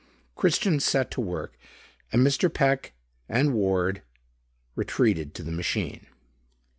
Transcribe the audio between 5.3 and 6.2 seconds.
to the machine.